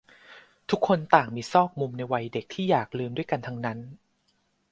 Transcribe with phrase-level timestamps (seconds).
[0.69, 3.79] ทุกคนต่างมีซอกมุมในวัยเด็กที่อยากลืมด้วยกันทั้งนั้น